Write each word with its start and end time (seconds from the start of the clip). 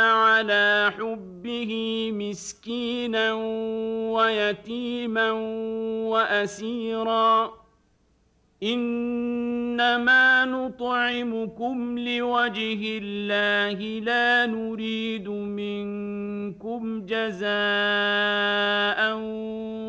على 0.00 0.92
حبه 0.98 1.72
مسكينا 2.14 3.32
ويتيما 4.12 5.30
وأسيرا. 6.10 7.62
إنما 8.62 10.44
نطعمكم 10.44 11.98
لوجه 11.98 12.98
الله 13.02 14.00
لا 14.00 14.46
نريد 14.46 15.28
منكم 15.28 17.06
جزاء 17.06 17.40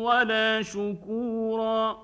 ولا 0.02 0.62
شكورا. 0.62 2.03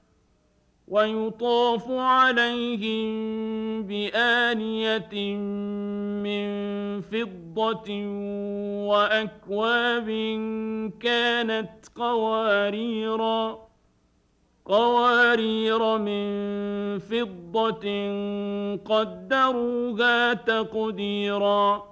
ويطاف 0.91 1.91
عليهم 1.91 3.07
بآنية 3.83 5.35
من 6.23 6.47
فضة 7.01 7.89
وأكواب 8.87 10.09
كانت 10.99 11.71
قواريرا 11.95 13.59
قوارير 14.65 15.97
من 15.97 16.29
فضة 16.99 17.85
قدروها 18.85 20.33
تقديراً. 20.33 21.91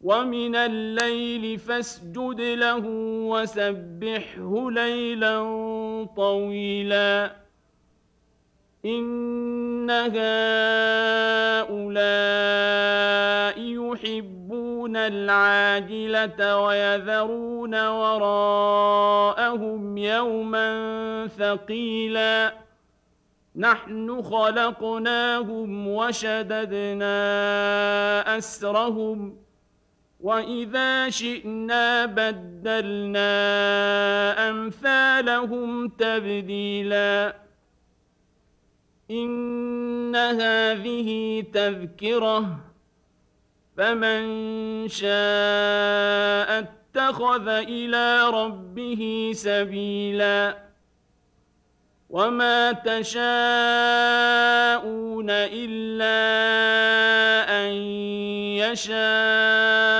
ومن 0.00 0.56
الليل 0.56 1.58
فاسجد 1.58 2.40
له 2.40 2.82
وسبحه 3.28 4.70
ليلا 4.70 5.38
طويلا. 6.16 7.32
إن 8.84 9.90
هؤلاء 9.90 10.20
يحبون 13.60 14.96
العاجلة 14.96 16.58
ويذرون 16.58 17.88
وراءهم 17.88 19.18
يوما 19.98 21.26
ثقيلا. 21.26 22.54
نحن 23.56 24.22
خلقناهم 24.22 25.88
وشددنا 25.88 27.08
أسرهم 28.38 29.39
وإذا 30.22 31.10
شئنا 31.10 32.06
بدلنا 32.06 33.30
أمثالهم 34.50 35.88
تبديلاً 35.88 37.50
إن 39.10 40.16
هذه 40.16 41.40
تذكرة 41.52 42.60
فمن 43.76 44.22
شاء 44.88 45.10
اتخذ 46.58 47.48
إلى 47.48 48.30
ربه 48.30 49.32
سبيلا 49.34 50.58
وما 52.10 52.72
تشاءون 52.72 53.20
إلا 55.30 56.20
أن 57.60 57.72
يشاء 58.62 59.99